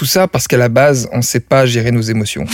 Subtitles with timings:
[0.00, 2.46] Tout ça parce qu'à la base, on ne sait pas gérer nos émotions.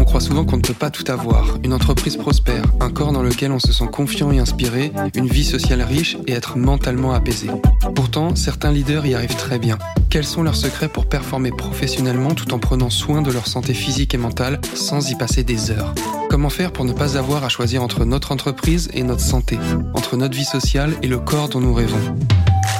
[0.00, 1.58] On croit souvent qu'on ne peut pas tout avoir.
[1.62, 5.44] Une entreprise prospère, un corps dans lequel on se sent confiant et inspiré, une vie
[5.44, 7.46] sociale riche et être mentalement apaisé.
[7.94, 9.78] Pourtant, certains leaders y arrivent très bien.
[10.10, 14.12] Quels sont leurs secrets pour performer professionnellement tout en prenant soin de leur santé physique
[14.12, 15.94] et mentale sans y passer des heures?
[16.28, 19.56] Comment faire pour ne pas avoir à choisir entre notre entreprise et notre santé,
[19.94, 22.16] entre notre vie sociale et le corps dont nous rêvons?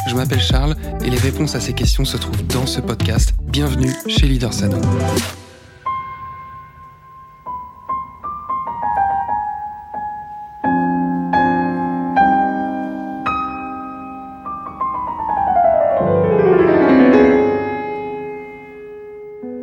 [0.08, 3.34] Je m'appelle Charles et les réponses à ces questions se trouvent dans ce podcast.
[3.42, 4.78] Bienvenue chez Leader Sano.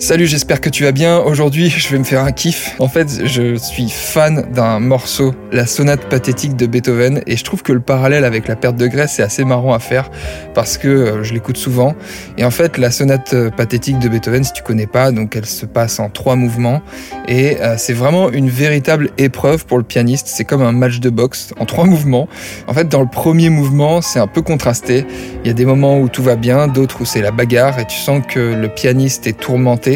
[0.02, 1.20] Salut, j'espère que tu vas bien.
[1.20, 2.76] Aujourd'hui, je vais me faire un kiff.
[2.80, 7.62] En fait, je suis fan d'un morceau, la sonate pathétique de Beethoven, et je trouve
[7.62, 10.10] que le parallèle avec la perte de graisse est assez marrant à faire
[10.56, 11.94] parce que euh, je l'écoute souvent.
[12.40, 15.46] Et en fait, la sonate euh, pathétique de Beethoven, si tu connais pas, donc elle
[15.46, 16.82] se passe en trois mouvements
[17.28, 20.26] et euh, c'est vraiment une véritable épreuve pour le pianiste.
[20.26, 22.28] C'est comme un match de boxe en trois mouvements.
[22.66, 25.06] En fait, dans le premier mouvement, c'est un peu contrasté.
[25.44, 27.86] Il y a des moments où tout va bien, d'autres où c'est la bagarre et
[27.86, 29.91] tu sens que le pianiste est tourmenté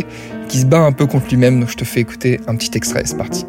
[0.47, 1.59] qui se bat un peu contre lui-même.
[1.59, 3.45] Donc je te fais écouter un petit extrait, c'est parti.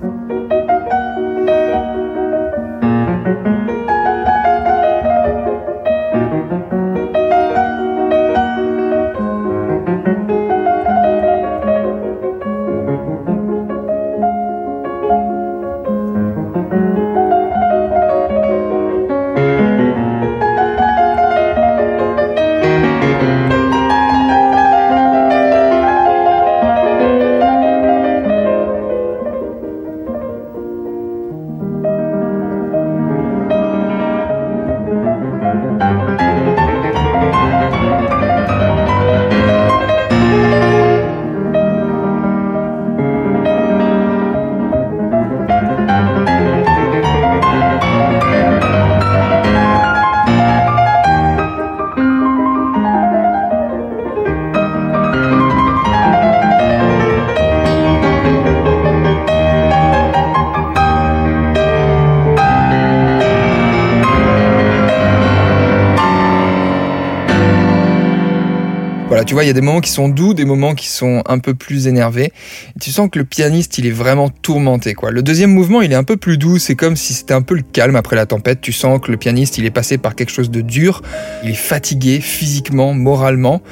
[69.16, 71.22] Voilà, tu vois, il y a des moments qui sont doux, des moments qui sont
[71.24, 72.34] un peu plus énervés.
[72.82, 75.10] Tu sens que le pianiste, il est vraiment tourmenté, quoi.
[75.10, 76.58] Le deuxième mouvement, il est un peu plus doux.
[76.58, 78.60] C'est comme si c'était un peu le calme après la tempête.
[78.60, 81.00] Tu sens que le pianiste, il est passé par quelque chose de dur.
[81.42, 83.62] Il est fatigué physiquement, moralement,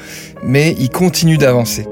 [0.41, 1.85] mais il continue d'avancer.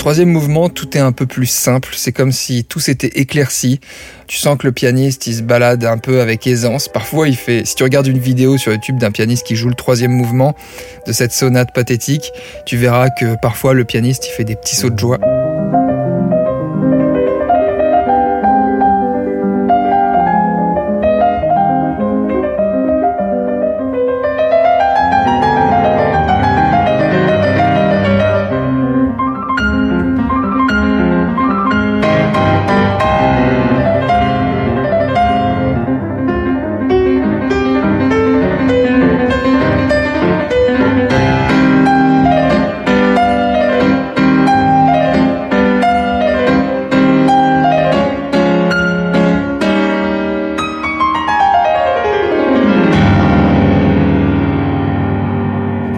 [0.00, 1.90] Troisième mouvement, tout est un peu plus simple.
[1.94, 3.80] C'est comme si tout s'était éclairci.
[4.28, 6.88] Tu sens que le pianiste, il se balade un peu avec aisance.
[6.88, 9.74] Parfois, il fait, si tu regardes une vidéo sur YouTube d'un pianiste qui joue le
[9.74, 10.56] troisième mouvement
[11.06, 12.32] de cette sonate pathétique,
[12.64, 15.18] tu verras que parfois le pianiste, il fait des petits sauts de joie.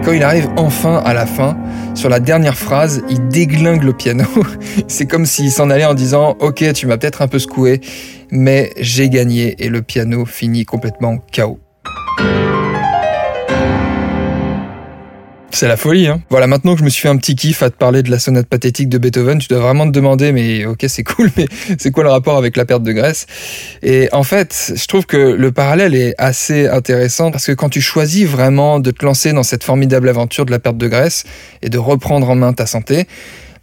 [0.05, 1.57] Quand il arrive enfin à la fin,
[1.95, 4.25] sur la dernière phrase, il déglingue le piano.
[4.89, 7.79] C'est comme s'il s'en allait en disant Ok, tu m'as peut-être un peu secoué,
[8.29, 11.62] mais j'ai gagné et le piano finit complètement KO.
[15.53, 16.19] C'est la folie, hein.
[16.31, 18.17] Voilà, maintenant que je me suis fait un petit kiff à te parler de la
[18.17, 21.45] sonate pathétique de Beethoven, tu dois vraiment te demander, mais ok, c'est cool, mais
[21.77, 23.27] c'est quoi le rapport avec la perte de graisse
[23.83, 27.81] Et en fait, je trouve que le parallèle est assez intéressant parce que quand tu
[27.81, 31.23] choisis vraiment de te lancer dans cette formidable aventure de la perte de graisse
[31.61, 33.05] et de reprendre en main ta santé,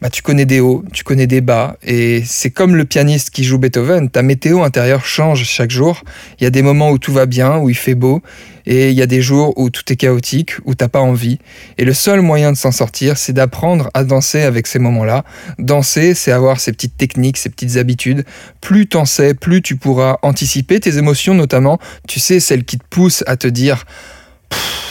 [0.00, 3.44] bah, tu connais des hauts, tu connais des bas, et c'est comme le pianiste qui
[3.44, 6.02] joue Beethoven, ta météo intérieure change chaque jour.
[6.38, 8.23] Il y a des moments où tout va bien, où il fait beau,
[8.67, 11.38] et il y a des jours où tout est chaotique, où t'as pas envie.
[11.76, 15.25] Et le seul moyen de s'en sortir, c'est d'apprendre à danser avec ces moments-là.
[15.58, 18.25] Danser, c'est avoir ces petites techniques, ces petites habitudes.
[18.61, 22.85] Plus t'en sais, plus tu pourras anticiper tes émotions, notamment, tu sais, celles qui te
[22.88, 23.85] poussent à te dire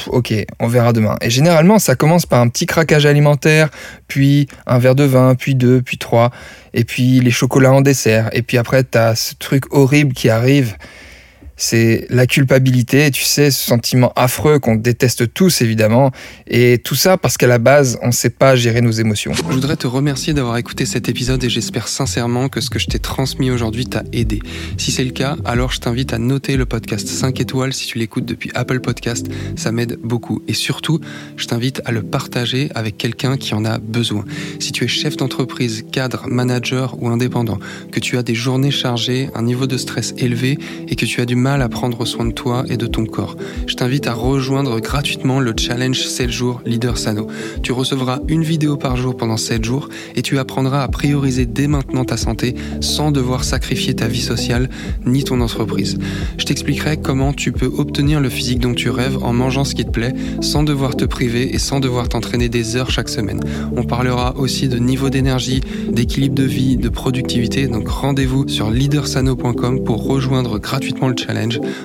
[0.10, 1.16] ok, on verra demain.
[1.22, 3.70] Et généralement, ça commence par un petit craquage alimentaire,
[4.08, 6.32] puis un verre de vin, puis deux, puis trois,
[6.74, 8.30] et puis les chocolats en dessert.
[8.34, 10.76] Et puis après, t'as ce truc horrible qui arrive
[11.60, 16.12] c'est la culpabilité, tu sais, ce sentiment affreux qu'on déteste tous évidemment,
[16.48, 19.34] et tout ça parce qu'à la base, on ne sait pas gérer nos émotions.
[19.34, 22.88] Je voudrais te remercier d'avoir écouté cet épisode et j'espère sincèrement que ce que je
[22.88, 24.40] t'ai transmis aujourd'hui t'a aidé.
[24.78, 27.98] Si c'est le cas, alors je t'invite à noter le podcast 5 étoiles si tu
[27.98, 29.28] l'écoutes depuis Apple Podcast,
[29.58, 30.42] ça m'aide beaucoup.
[30.48, 31.02] Et surtout,
[31.36, 34.24] je t'invite à le partager avec quelqu'un qui en a besoin.
[34.60, 37.60] Si tu es chef d'entreprise, cadre, manager ou indépendant,
[37.92, 40.58] que tu as des journées chargées, un niveau de stress élevé
[40.88, 43.36] et que tu as du mal à prendre soin de toi et de ton corps.
[43.66, 47.26] Je t'invite à rejoindre gratuitement le challenge 7 jours Leader Sano.
[47.64, 51.68] Tu recevras une vidéo par jour pendant 7 jours et tu apprendras à prioriser dès
[51.68, 54.70] maintenant ta santé sans devoir sacrifier ta vie sociale
[55.08, 55.98] ni ton entreprise.
[56.38, 59.86] Je t'expliquerai comment tu peux obtenir le physique dont tu rêves en mangeant ce qui
[59.86, 63.40] te plaît sans devoir te priver et sans devoir t'entraîner des heures chaque semaine.
[63.76, 65.62] On parlera aussi de niveau d'énergie,
[65.92, 67.68] d'équilibre de vie, de productivité.
[67.68, 71.16] Donc rendez-vous sur leadersano.com pour rejoindre gratuitement le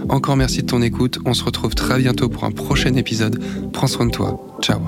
[0.09, 1.19] encore merci de ton écoute.
[1.25, 3.43] On se retrouve très bientôt pour un prochain épisode.
[3.73, 4.59] Prends soin de toi.
[4.63, 4.81] Ciao.